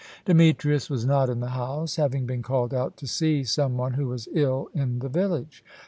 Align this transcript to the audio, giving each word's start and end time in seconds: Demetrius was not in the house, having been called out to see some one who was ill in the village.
Demetrius 0.25 0.89
was 0.89 1.05
not 1.05 1.29
in 1.29 1.41
the 1.41 1.49
house, 1.51 1.97
having 1.97 2.25
been 2.25 2.41
called 2.41 2.73
out 2.73 2.97
to 2.97 3.05
see 3.05 3.43
some 3.43 3.77
one 3.77 3.93
who 3.93 4.07
was 4.07 4.27
ill 4.33 4.67
in 4.73 4.97
the 4.97 5.09
village. 5.09 5.63